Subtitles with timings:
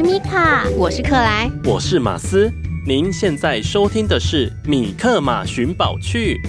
[0.00, 2.50] 是米卡，我是克莱，我是马斯。
[2.86, 6.40] 您现在收听的是《米克马寻宝趣》。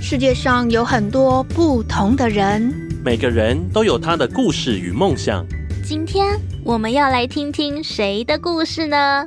[0.00, 2.72] 世界上有很多不同的人，
[3.04, 5.44] 每个人都有他的故事与梦想。
[5.84, 9.26] 今天我们要来听听谁的故事呢？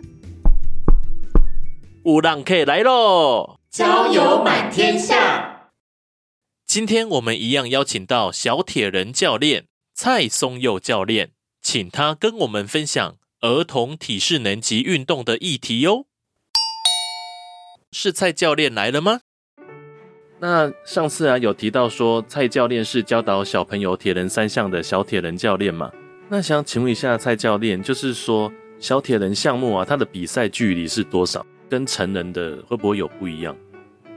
[2.05, 3.57] 乌浪 K 来喽！
[3.69, 5.71] 交友满天下。
[6.66, 13.16] 今天我们一样邀请到小铁人教练蔡松佑教练，请他跟我们分享。
[13.41, 16.07] 儿童体适能及运动的议题哟，
[17.89, 19.21] 是蔡教练来了吗？
[20.41, 25.89] 那上次啊有提到说蔡教练是教导小朋友铁人三项的小铁人教练嘛？
[26.27, 31.45] 那想请问一下蔡教练，就是说小铁人项目啊，它的比赛距离是多少？
[31.69, 33.55] 跟成人的会不会有不一样？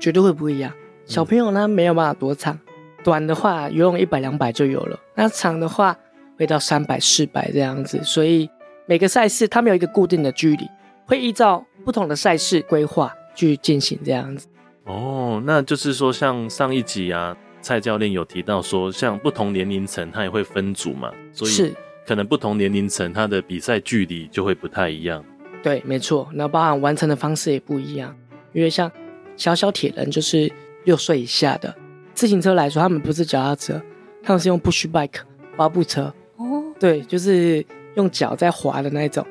[0.00, 0.72] 绝对会不一样。
[1.06, 2.58] 小朋友呢没有办法多长，
[3.04, 5.96] 短的话游泳一百两百就有了，那长的话
[6.36, 8.50] 会到三百四百这样子，所以。
[8.86, 10.68] 每个赛事他们有一个固定的距离，
[11.06, 14.46] 会依照不同的赛事规划去进行这样子。
[14.84, 21.74] 哦，那就是说，像上一集啊，蔡教练有提到说，像不同年龄层他也会分组嘛，所以
[22.04, 25.24] 可能不同年龄层他的比赛距离就会不太一样。
[25.62, 28.14] 对，没错，那包含完成的方式也不一样，
[28.52, 28.90] 因为像
[29.36, 30.52] 小小铁人就是
[30.84, 31.72] 六岁以下的
[32.14, 33.80] 自行车来说，他们不是脚踏车，
[34.24, 35.20] 他们是用 push bike
[35.56, 36.12] 滑步车。
[36.36, 37.64] 哦，对，就是。
[37.94, 39.26] 用脚在滑的那种，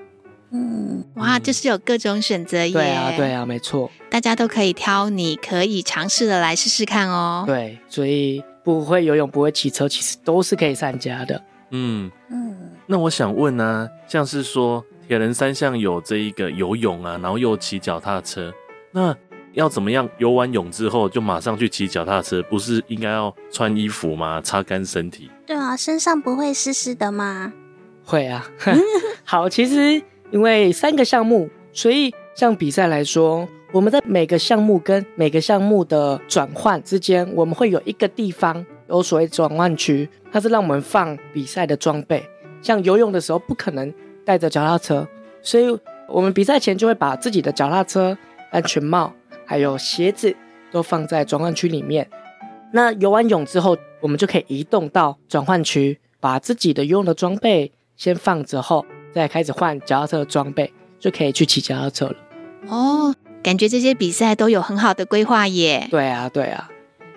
[0.52, 2.72] 嗯，哇，就是有各种选择耶。
[2.74, 7.44] 对啊，对啊，没错，大家都可以挑你可以尝试的来试试看哦。
[7.48, 11.42] 对，所以不会游泳、不会骑车，其实都是可以参加的。
[11.72, 12.56] 嗯嗯，
[12.86, 18.54] 那我想问呢、啊，像是说铁人三项有这一个游泳啊，然后又骑脚踏车，
[18.92, 19.16] 那
[19.54, 22.44] 要怎么样游完泳之后就马上去骑脚踏车？
[22.44, 24.42] 不是应该要穿衣服吗？
[24.42, 25.32] 擦干身体？
[25.46, 27.54] 对啊，身上不会湿湿的吗？
[28.03, 28.45] 会啊，
[29.23, 30.01] 好，其实
[30.31, 42.23] 因为三个项目，所以像比赛来说，我们在每个项目跟每个项目的转换之间，我们会有一个地方有所谓转换区，它是让我们放比赛的装备。
[42.62, 43.94] 像游泳的时候不可能
[44.25, 45.07] 带着脚踏车，
[45.41, 45.66] 所以
[46.07, 48.18] 我们比赛前就会把自己的脚踏车、
[48.51, 49.13] 安全帽
[49.45, 50.35] 还有鞋子
[50.72, 52.09] 都放在转换区里面。
[52.73, 57.72] 那游完泳之后，我们就可以移动到转换区，把自己的游泳的装备。
[58.01, 62.16] 先放着后，再开始换脚踏车的装备，就可以去骑脚踏车了。
[62.66, 63.13] 哦，
[63.44, 65.88] 感觉这些比赛都有很好的规划耶。
[65.91, 66.67] 对啊，对啊。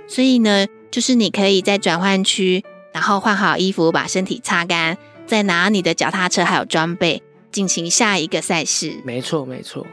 [0.07, 2.63] 所以呢，就是你可以在转换区，
[2.93, 8.93] 然后换好衣服，把身体擦干，再拿你的脚踏车还有装备，进行下一个赛事。
[9.07, 9.87] 没错，没错。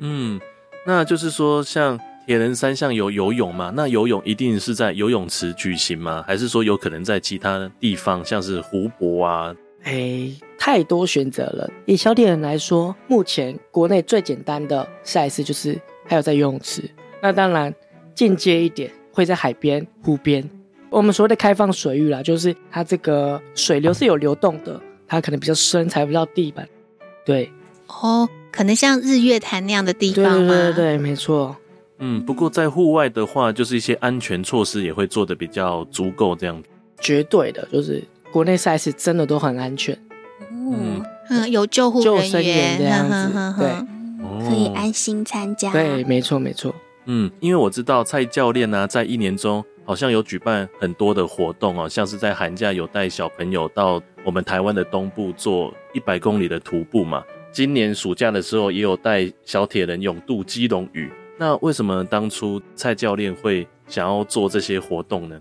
[0.00, 0.40] 嗯，
[0.84, 1.96] 那就是说，像
[2.26, 3.72] 铁人三项有游泳嘛？
[3.76, 6.24] 那游泳一定是在游泳池举行吗？
[6.26, 9.54] 还是说有可能在其他地方，像是湖泊啊？
[9.88, 11.66] 哎，太多选择了。
[11.86, 16.82] 以小铁人来说，目前国内最简单的赛事就是还有在游泳池。
[17.22, 17.74] 那当然，
[18.14, 20.46] 进阶一点会在海边、湖边。
[20.90, 26.68] 我们所谓的开放水域啦，就是它这个水流是有流动的，它可能比较深，踩不到地板。
[27.24, 27.50] 对，
[27.86, 30.48] 哦，可能像日月潭那样的地方吗？
[30.48, 31.56] 对对对对，没错。
[31.98, 36.62] 嗯，不过在户外的话，就是一些安全措施也会做的比较足够，这样。
[37.00, 38.04] 绝对的，就是。
[38.30, 39.98] 国内赛事真的都很安全，
[40.50, 45.72] 嗯嗯，有救护人员这样子，对，可以安心参加。
[45.72, 46.74] 对，没错没错。
[47.06, 57.22] 嗯，因为我知道蔡教练呢、啊，在一年中好像有举办很多的活动哦，像是在寒假有带小朋友到我们台湾的东部做一百公里的徒步嘛。
[57.50, 61.10] 今年暑假的时候也有带小铁人勇渡基隆屿。
[61.38, 65.40] 那为什么当初蔡教练会想要做这些活动呢？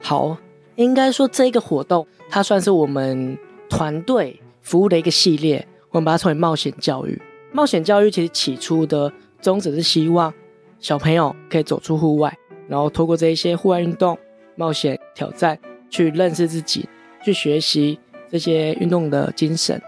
[0.00, 0.36] 好。
[0.76, 3.38] 应该说，这个活动它算是我们
[3.68, 7.20] 团队服务的一个系列，我们把它称为冒险教育。
[7.52, 10.32] 冒险教育其实起初的宗旨是希望
[10.80, 12.36] 小朋友可以走出户外，
[12.68, 14.18] 然后透过这一些户外运动、
[14.56, 16.88] 冒险挑战，去认识自己，
[17.24, 17.98] 去学习
[18.30, 19.80] 这些运动的精神。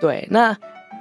[0.00, 0.52] 对，那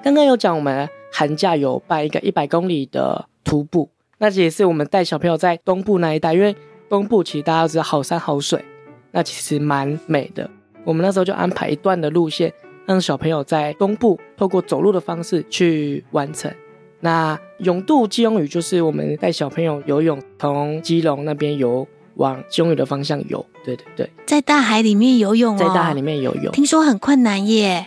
[0.04, 3.90] 刚刚有讲我们寒假有办一个一百公里的徒步，
[4.20, 6.56] 那这也是我们带小朋友在东部那一带，因为
[6.88, 8.64] 东部其实大家都知道好山好水，
[9.12, 10.50] 那其实蛮美的。
[10.84, 12.52] 我们那时候就安排一段的路线，
[12.86, 16.52] 让小朋友在东部透过走路的方式去完成。
[17.00, 23.46] 那泳渡基隆屿就是我们带小朋友游泳，从基隆那边游往基隆屿的方向游。
[23.64, 27.86] 对对对，在大海里面游泳哦，在大海里面游泳，听说很困难耶。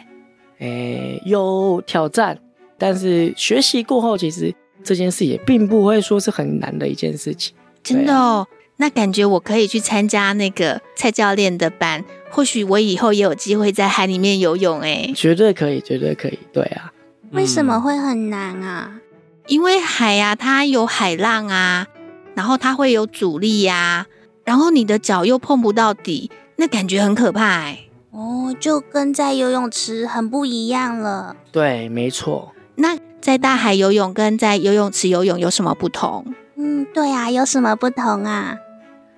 [0.59, 2.39] 诶，有挑战，
[2.79, 4.55] 但是学习过后，其实
[4.85, 7.55] 这件事也并不会说是很难的一件事情。
[7.83, 12.05] 真的哦，那感觉我可以去参加那个蔡教练的班。
[12.31, 16.93] 或许我以后也有机会在海里面游泳，哎，绝对可以，绝对可以，对啊。
[17.31, 19.01] 为什么会很难啊？
[19.47, 21.87] 因为海呀，它有海浪啊，
[22.35, 24.07] 然后它会有阻力呀，
[24.45, 27.79] 然后你的脚又碰不到底，那感觉很可怕，哎。
[28.11, 31.37] 哦，就跟在游泳池很不一样了。
[31.53, 32.53] 对，没错。
[32.77, 36.35] 那在大海游泳跟在游泳池游泳有什么不同？
[36.57, 38.57] 嗯，对啊，有什么不同啊？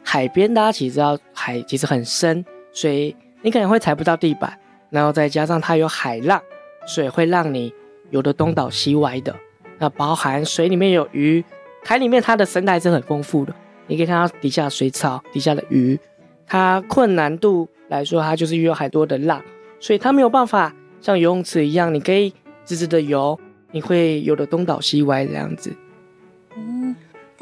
[0.09, 2.45] 海边大家其实知道，海其实很深。
[2.73, 4.57] 所以你可能会踩不到地板，
[4.91, 6.41] 然后再加上它有海浪，
[6.87, 7.73] 所以会让你
[8.11, 9.35] 游得东倒西歪的。
[9.79, 11.45] 那包含水里面有鱼，
[11.85, 13.55] 海里面它的生态是很丰富的，
[13.89, 15.99] 你可以看到底下水草、底下的鱼。
[16.47, 19.43] 它困难度来说，它就是有很多的浪，
[19.81, 22.33] 所以它没有办法像游泳池一样，你可以
[22.65, 23.39] 直直的游，
[23.73, 25.75] 你会游得东倒西歪这样子。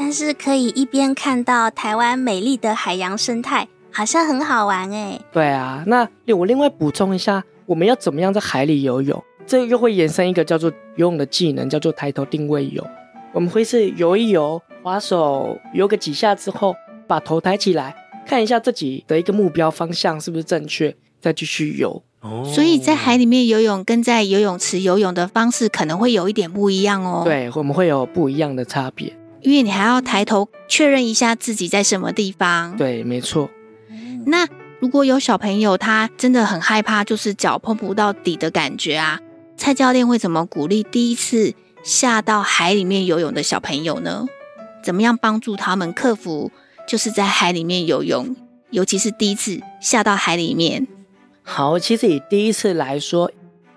[0.04, 3.68] 嗯，但是可以一边看到台湾美丽的海洋生态。
[3.96, 5.20] 好像很好玩哎。
[5.32, 9.22] 对啊，那我另外补充一下，我们要怎么样在海里游泳？
[9.46, 12.84] 这又会延伸一个叫做游泳的技能，叫做抬头定位游。
[13.32, 16.74] 我们会是游一游，划手游个几下之后，
[17.06, 17.94] 把头抬起来，
[18.26, 22.02] 看一下自己的一个目标方向是不是正确，再继续游。
[22.20, 27.22] 哦，所以在海里面游泳跟在游泳池游泳的方式可能会有一点不一样哦。
[27.24, 32.76] 对，我们会有不一样的差别，因为你还要抬头确认一下自己在什么地方。
[32.76, 33.48] 对，没错。
[34.26, 34.48] 那
[34.80, 39.20] 如果有小朋友他真的很害怕，就是脚碰不到底的感觉啊，
[39.56, 41.52] 蔡教练会怎么鼓励第一次
[41.82, 44.26] 下到海里面游泳的小朋友呢？
[44.82, 46.50] 怎么样帮助他们克服
[46.88, 48.34] 就是在海里面游泳，
[48.70, 50.86] 尤其是第一次下到海里面？
[51.42, 53.30] 好，其实以第一次来说，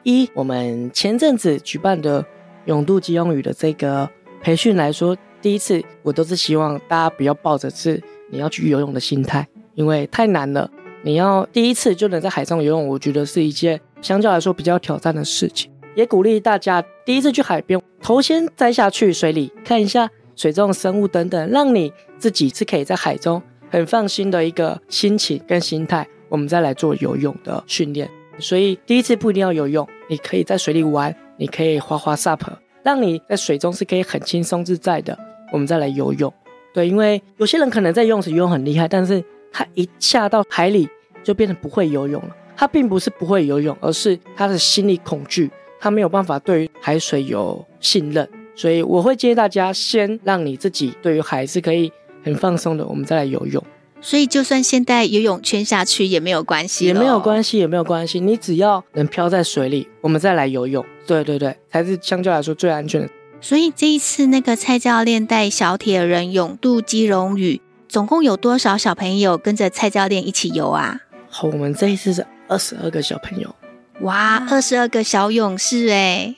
[0.03, 2.25] 一我们前阵子举办的
[2.65, 4.09] 泳渡基用语的这个
[4.41, 5.17] 培训来说，
[5.47, 9.47] 第一次我都是希望大家不要抱着是你要去游泳的心态。
[9.75, 10.69] 因为太难了，
[11.03, 15.71] 你要第一次就能在海上游泳，我觉得是一件相较来说比较挑战的事情。
[15.95, 28.09] 也鼓励大家第一次去海边，头先栽下去水里看一下水中的生物等等，让你自己是可以在海中很放心的一个心情跟心态，我们再来做游泳的训练。
[28.37, 32.41] 所以第一次不一定要游泳，你可以在水里玩，你可以滑滑 SUP，
[32.83, 35.17] 让你在水中是可以很轻松自在的。
[35.51, 36.33] 我们再来游泳。
[36.73, 40.87] 对，因为有些人可能在游泳池游泳很厉害，但是他一下到海里
[41.23, 42.35] 就变成不会游泳了。
[42.55, 45.49] 他并不是不会游泳，而是他的心理恐惧，
[45.79, 48.27] 他没有办法对于海水有信任。
[48.55, 51.91] 所以我会建议大家先让你自己对于海是可以
[52.23, 53.63] 很放松的，我们再来游泳。
[54.01, 58.19] 所以就算现在游泳圈下去也没有关系，也没有关系，也没有关系。
[58.19, 60.83] 你只要能漂在水里，我们再来游泳。
[61.05, 63.09] 对对对，才是相较来说最安全的。
[63.39, 67.61] 所以这一次那个蔡教练带小铁人勇渡基隆屿。
[67.87, 70.99] 总共有多少小朋友跟着蔡教练一起游啊？
[71.29, 73.55] 好，我们这一次是二十二个小朋友。
[74.01, 76.35] 哇，二十二个小勇士哎，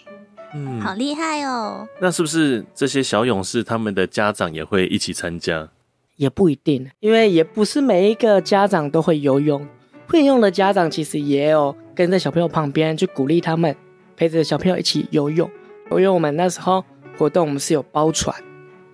[0.54, 1.88] 嗯，好厉害哦。
[2.00, 5.70] 那是不是这些小勇士他们的家长也会一起参加？
[6.18, 9.68] 也不一定，因为也不是每一个家长都会游泳。
[10.08, 13.76] 会游泳的家长其实也有跟在小朋友旁边去鼓励他们，
[14.16, 15.50] 陪着小朋友一起游泳。
[15.98, 16.84] 因为我们那时候
[17.18, 18.36] 活动，我们是有包船，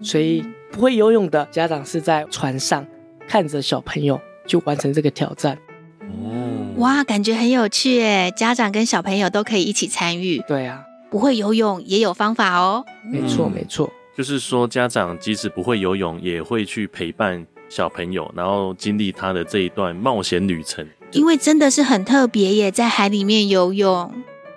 [0.02, 0.46] 所以。
[0.72, 2.86] 不会游泳的家长是在船上
[3.30, 5.58] 看着小朋友就完成这个挑战。
[6.02, 8.30] 哦，哇，感觉很有趣诶！
[8.36, 10.44] 家长跟小朋友都可以一起参与。
[10.46, 12.84] 对啊，不会游泳也有方法哦。
[13.10, 13.90] 没错，没错。
[14.18, 20.86] 就是说，家长即使不会游泳，也会去陪伴小朋友，然后经历他的这一段冒险旅程。
[21.14, 24.12] 因为真的是很特别耶，在海里面游泳。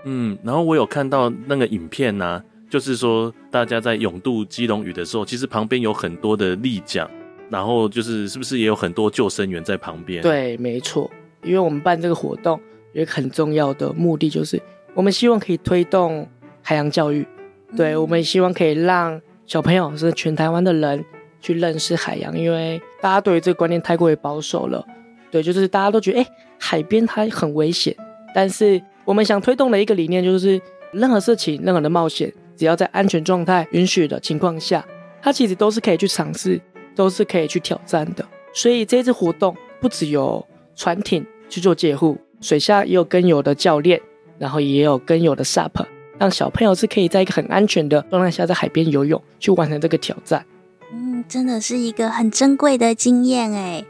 [0.05, 2.43] 嗯，然后我有看到那个影片啊。
[2.71, 7.09] 就是说，大家在勇渡基隆屿的时候，其实旁边有很多的立桨，
[7.49, 10.21] 然后就是是不是也有很多救生员在旁边？
[10.21, 11.11] 对，没错。
[11.43, 12.61] 因为我们办这个活动
[12.93, 14.61] 有一个很重要的目的，就是
[14.93, 16.29] 我们希望可以推动
[16.61, 17.27] 海洋教育，
[17.75, 21.03] 对，我们希望可以让小朋友是全台湾的人
[21.41, 24.85] 去认识海洋，因为大家对于这个观念太过于保守了。
[25.31, 26.27] 对，就是大家都觉得，哎，
[26.59, 27.97] 海边它很危险。
[28.35, 28.79] 但是
[29.09, 30.61] 我们想推动的一个理念就是，
[30.93, 34.85] 任何事情、任何的冒险，只要在安全状态允许的情况下，
[35.23, 36.61] 它其实都是可以去尝试，
[36.95, 38.23] 都是可以去挑战的。
[38.53, 40.47] 所以这次活动不只有
[40.77, 43.99] 船艇去做借护，水下也有跟游的教练，
[44.39, 45.87] 然后也有跟游的 SUP，
[46.19, 50.45] 让小朋友是可以在一个很安全的状态下在海边游泳，去完成这个挑战。
[50.93, 53.83] 嗯，真的是一个很珍贵的经验哎。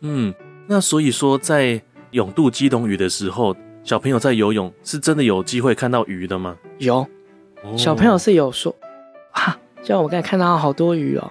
[0.00, 0.34] 嗯，
[0.66, 3.56] 那所以说在勇渡基隆屿的时候，
[3.90, 6.56] 小朋友在游泳是真的有机会看到鱼的吗？
[6.78, 7.04] 有，
[7.76, 8.72] 小朋友是有说，
[9.32, 11.28] 啊，像我刚才看到好多鱼哦，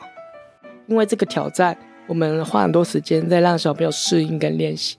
[0.88, 1.78] 因为这个挑战。
[2.06, 4.98] 我们花很多时间在让小朋友适应跟练习。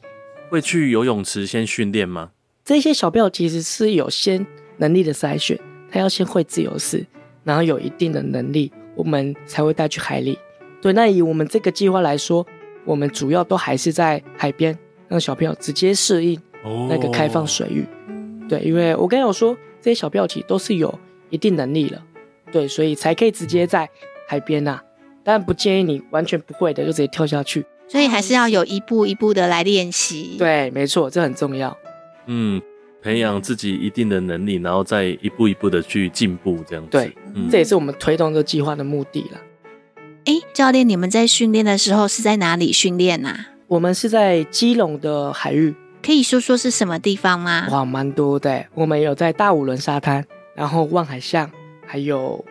[0.48, 2.30] 会去游泳池先训练吗？
[2.64, 4.46] 这些小朋友其实是有先
[4.78, 7.04] 能力的筛选，他要先会自由式，
[7.44, 10.38] 然后有一定的能力，我们才会带去海里。
[10.80, 12.46] 对，那以我们这个计划来说，
[12.86, 16.40] 我们主要都还是在海边，让小朋友直接适应
[16.88, 17.86] 那个开放水域。
[18.08, 20.98] 哦、对，因为我刚才有说，这些小标题都是有
[21.30, 22.02] 一定能力了，
[22.52, 23.88] 对，所以才可以直接在
[24.28, 24.82] 海边呐、啊。
[25.22, 30.36] 但不建议你完全不会的就直接跳下去，所以还是要有一步一步的来练习。
[30.38, 31.76] 对，没错，这很重要。
[32.26, 32.60] 嗯，
[33.02, 36.90] 培养自己一定的能力，然后再一步一步的去进步，这样子。
[36.90, 39.40] 对，嗯、这也是我们推动这计划的目的了。
[40.24, 43.48] 哎，教练，你们在训练的时候是在哪里训练啊？
[43.68, 47.66] 我们是在基隆的海域，可以说说是什么地方吗？
[47.70, 48.66] 哇，蛮多的。
[48.74, 51.50] 我们有在大五轮沙滩，然后望海巷，
[51.86, 52.44] 还有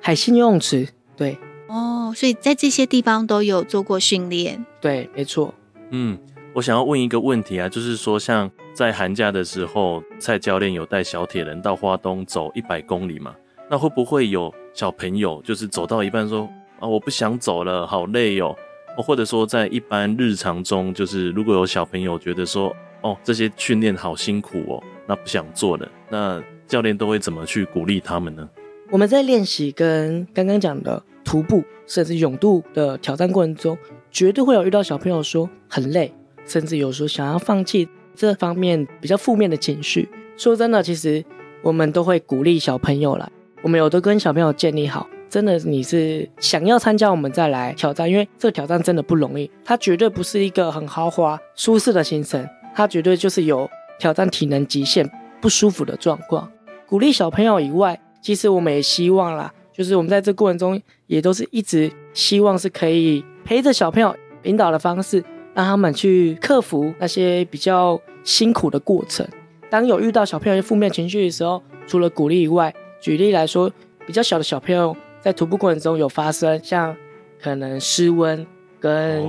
[0.00, 0.88] 海信游泳池。
[1.16, 1.38] 对。
[1.68, 4.64] 哦，所以在这些地方都有做过训练。
[4.80, 5.52] 对，没错。
[5.90, 6.18] 嗯，
[6.54, 13.34] 我想要问一个问题啊，就是说，像在寒假的时候，蔡教练有带小铁人到花东走一百公里嘛？
[13.68, 18.54] 那会不会有小朋友就是走到一半说啊，我不想走了，好累哦？
[18.98, 22.72] 或者说在一般日常中，就是如果有小朋友觉得说，
[23.04, 28.48] 哦，这些训练好辛苦哦，那不想做了，那教练都会怎么去鼓励他们呢？
[28.90, 31.00] 我们在练习跟刚刚讲的。
[31.26, 33.78] 徒步甚至勇度的挑战过程中，
[34.10, 36.12] 绝对会有遇到小朋友说很累，
[36.44, 40.06] 甚至有时候想要放弃这方面比较负面的情绪。
[40.36, 41.24] 说真的，其实
[41.62, 43.26] 我们都会鼓励小朋友啦。
[43.62, 49.50] 我们有都跟小朋友建立好，真的你是想要参加，我们再来挑战，因为这个挑战真的不容易。
[49.64, 55.08] 它绝对不是一个很豪华舒适的行程，他绝对就是有挑战体能极限
[55.40, 56.50] 不舒服的状况。
[56.86, 59.52] 鼓励小朋友以外，其实我们也希望啦。
[59.72, 64.14] 就是我们在这过程中，也都是一直希望是可以陪着小朋友
[64.44, 69.26] 引导的方式，让他们去克服那些比较辛苦的过程。
[69.68, 73.68] 当有遇到小朋友负面情绪的时候，除了鼓励以外，举例来说，
[74.06, 76.94] 比较小的小朋友在徒步过程中有发生像
[77.42, 78.46] 可能失温
[78.78, 79.26] 跟，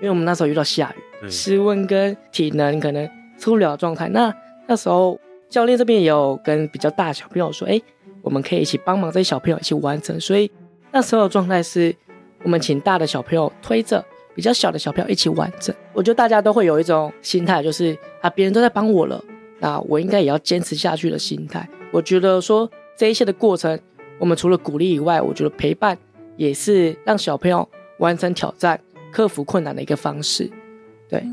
[0.00, 4.08] 因为我们那时候遇到下雨，室温跟体能可能出不了状态。
[4.08, 4.34] 那
[4.66, 7.80] 那时候教练这边也有跟比较大的小朋友说，哎。
[8.22, 10.50] 我们可以一起帮忙这些小朋友一起完成，所以
[10.92, 11.96] 那时候的状态是，
[12.42, 14.04] 我们请大的小朋友推着
[14.34, 15.74] 比较小的小朋友一起完成。
[15.94, 19.24] 我觉得大家都会有一种心态，就是啊，别人都在帮我了，
[19.58, 21.66] 那我应该也要坚持下去的心态。
[21.90, 23.80] 我觉得说这一切的过程，
[24.18, 25.96] 我们除了鼓励以外，我觉得陪伴
[26.36, 27.66] 也是让小朋友
[28.00, 28.78] 完成挑战、
[29.12, 30.50] 克服困难的一个方式。
[31.08, 31.24] 对，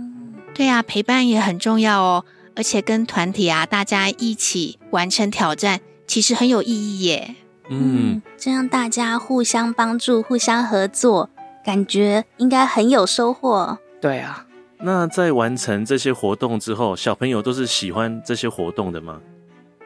[0.53, 5.81] 对啊，陪伴也很重要哦，而且跟团体啊，大家一起完成挑战。
[6.07, 7.35] 其实很有意义耶，
[7.69, 11.29] 嗯，这样大家互相帮助、互相合作，
[11.65, 13.77] 感觉应该很有收获。
[13.99, 14.47] 对啊，
[14.79, 19.19] 那在完成这些活动之后，小朋友都是喜欢这些活动的吗？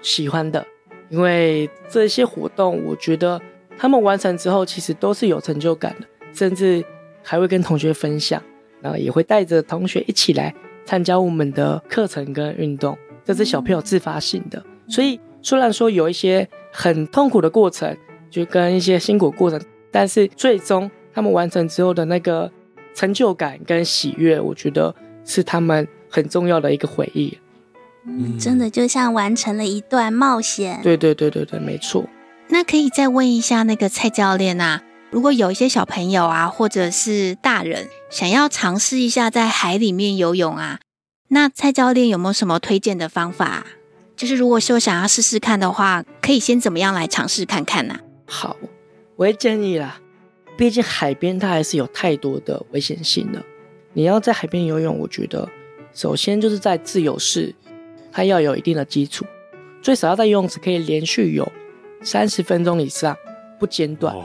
[0.03, 0.63] 喜欢的，
[1.09, 3.41] 因为这些活动，我觉得
[3.75, 6.85] 他们完成之后，其实都是有成就感的，甚至
[7.23, 8.41] 还会跟同学分享，
[8.81, 10.53] 然后也会带着同学一起来
[10.85, 15.19] 参加我们的课程跟运动，这是小朋友自发性的，所以。
[15.43, 17.97] 虽然说有一些很痛苦的过程，
[18.29, 19.59] 就跟一些辛苦过程，
[19.89, 22.51] 但是最终他们完成之后的那个
[22.93, 24.93] 成就感跟喜悦，我觉得
[25.25, 27.35] 是他们很重要的一个回忆。
[28.05, 30.79] 嗯，真的就像完成了一段冒险。
[30.83, 32.05] 对对对对对，没错。
[32.49, 40.79] 那可以再问一下那个蔡教练啊，如果有一些小朋友啊，或者是大人想要尝试一下在海里面游泳啊，
[41.27, 43.65] 那蔡教练有没有什么推荐的方法？
[44.15, 47.99] 就是如果说想要试试看的话，可以先怎么样来尝试看看呢？
[48.25, 48.55] 好，
[49.17, 49.99] 我也建议啦，
[50.57, 53.43] 毕竟海边它还是有太多的危险性的。
[53.91, 55.49] 你要在海边游泳，我觉得
[55.93, 57.53] 首先就是在自由式，
[58.13, 59.25] 它要有一定的基础，
[59.81, 61.51] 最少要在游泳池可以连续游
[62.01, 63.17] 三十分钟以上
[63.59, 64.15] 不间断，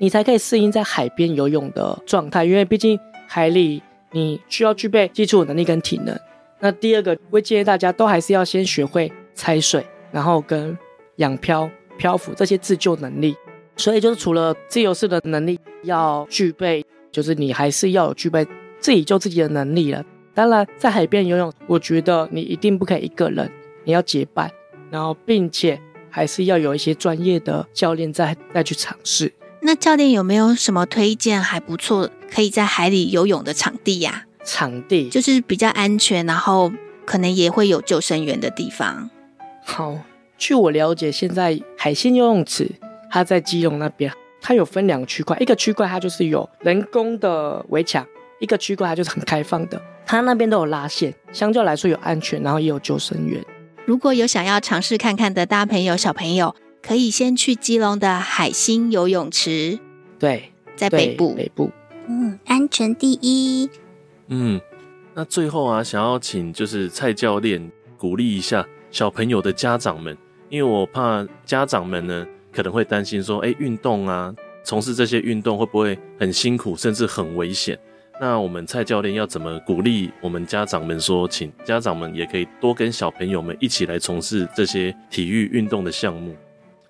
[0.00, 2.44] 你才可以适应在海边游泳的状态。
[2.46, 6.18] 因为毕竟海里你需要具备基础能力跟体能。
[6.58, 10.76] 那第二个，我会建议大家都还是要先学会踩水，然后跟
[11.16, 13.36] 仰漂、漂浮这些自救能力。
[13.76, 18.46] 所以就是除了自由式的能力要具备，就是你还是要有具备
[18.78, 20.02] 自己救自己的能力了。
[20.32, 23.50] 当然，在海边游泳，我觉得你一定不可以一个人，
[23.84, 24.50] 你要结伴，
[24.90, 25.80] 然后并且
[26.10, 29.32] 还是要有一些专业的教练再再去尝试。
[29.62, 34.24] 那教练有没有什么推荐还不错，可以在海里游泳的场地呀？
[34.42, 36.72] 场地就是比较安全，然后
[37.04, 39.10] 可能也会有救生员的地方。
[39.62, 39.98] 好，
[40.38, 42.70] 据我了解，现在海鲜游泳池
[43.10, 48.06] 它在基隆那边，它有分两个区块，一个区块它就是有人工的围墙。
[48.40, 53.44] 一个区块它就是很开放的，它那边都有拉线，相较来说有安全，然后也有救生员。
[53.84, 59.78] 如果有想要尝试看看的大朋友、小朋友，可以先去基隆的海星游泳池。
[60.18, 61.34] 对，在北部。
[61.34, 61.70] 北部，
[62.08, 63.68] 嗯，安全第一。
[64.28, 64.60] 嗯，
[65.14, 70.16] 那最后啊，想要请就是蔡教练鼓励一下小朋友的家长们，
[70.48, 74.34] 因为我怕家长们呢可能会担心说，哎，运动啊，
[74.64, 77.78] 从事这些运动会不会很辛苦，甚至很危险？
[78.20, 86.36] 那我们蔡教练要怎么鼓励我们家长们说，请家长们也可以多跟小朋友们一起来从事这些体育运动的项目。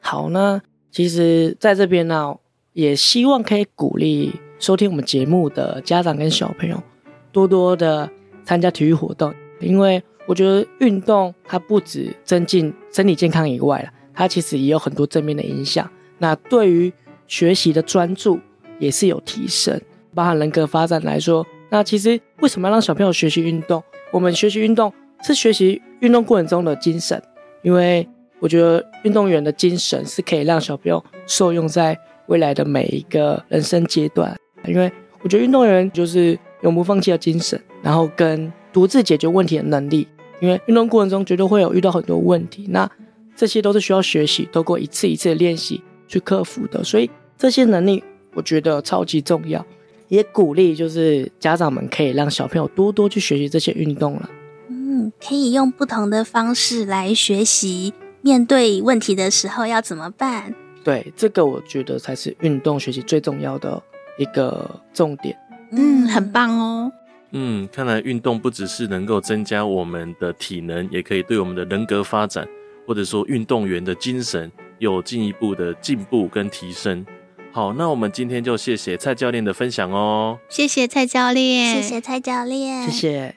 [0.00, 2.34] 好呢，其实在这边呢，
[2.72, 6.82] 也希望可以鼓励收听我们节目的家长跟小朋友
[7.30, 8.10] 多多的
[8.44, 15.88] 参加体育活动，因为我觉得运动它不止增进身体健康以外了，它其实也有很多正面的影响。
[16.18, 16.92] 那对于
[17.26, 18.38] 学习的专注
[18.78, 19.80] 也是有提升。
[20.12, 23.80] 包含人格发展来说，那其实为什么要让小朋友学习运动？
[24.10, 24.92] 我们学习运动
[25.22, 27.22] 是学习运动过程中的精神，
[27.62, 28.06] 因为
[28.40, 34.36] 我觉得运动员的精神是可以让小朋友受用在未来的每一个人生阶段。
[34.66, 34.90] 因为
[35.22, 40.06] 我觉得运动员就是永不放弃的精神，然后跟独自解决问题的能力。
[40.40, 42.90] 因为运动过程中绝对会有遇到很多问题，那
[43.36, 46.82] 这些都是需要学习，透过一次一次的练习去克服的。
[46.82, 48.02] 所以这些能力
[48.34, 49.64] 我觉得超级重要。
[50.08, 54.30] 也鼓励，就是家长们可以让小朋友多多去学习这些运动了。
[54.68, 60.54] 嗯，可以用不同的方式来学习，面对问题的时候要怎么办？
[60.82, 63.82] 对，这个我觉得才是运动学习最重要的
[64.18, 65.36] 一个重点。
[65.72, 66.92] 嗯，很棒哦。
[67.32, 72.46] 嗯，看来运动不只是能够增加我们的体能，也可以对我们的人格发展，
[72.86, 77.06] 或者说运动员的精神有进一步的进步跟提升。
[77.52, 80.38] 好，那我们今天就谢谢蔡教练的分享哦。
[80.48, 83.36] 谢谢蔡教练，谢谢蔡教练，谢谢。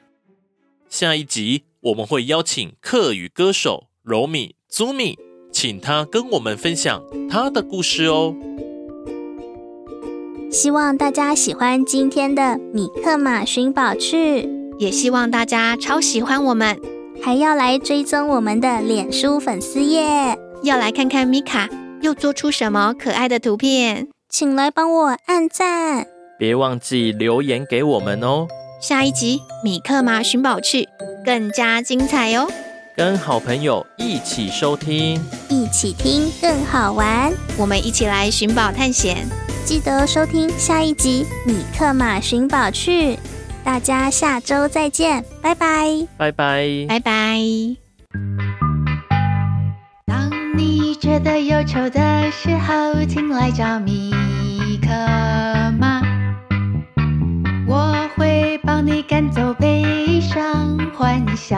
[0.89, 5.15] 下一集我们会邀请客语歌手柔米 Zumi，
[5.51, 8.35] 请他跟我们分享他的故事哦。
[10.51, 16.75] 希望大家喜欢今天的米克马寻宝趣，也希望大家超喜欢我们，
[17.21, 21.69] 还要来追踪我们的脸书粉丝页，要来看看米卡。
[22.01, 24.07] 又做出什么可爱的图片？
[24.27, 26.07] 请来帮我按赞，
[26.39, 28.47] 别忘记留言给我们哦。
[28.81, 30.87] 下一集米克马寻宝趣
[31.23, 32.47] 更加精彩哦！
[32.95, 37.33] 跟好朋友一起收听，一起听更好玩。
[37.57, 39.27] 我们一起来寻宝探险，
[39.65, 43.17] 记得收听下一集米克马寻宝去。
[43.63, 47.39] 大家下周再见，拜拜，拜拜，拜拜。
[50.05, 54.11] 当你觉得忧愁的时候，请来找米
[54.83, 54.89] 克
[55.79, 55.99] 马，
[57.67, 61.57] 我会帮你赶走悲伤，欢笑，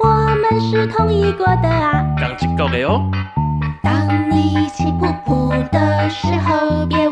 [0.00, 0.06] 我
[0.36, 2.04] 们是同一国的啊，
[2.68, 3.02] 的哦。
[3.82, 7.07] 当你气噗噗的时候，别